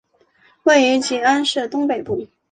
[0.63, 2.27] 位于吉安市东北部。